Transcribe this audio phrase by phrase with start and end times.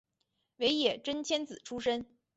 [0.57, 2.03] 尾野真千子出身。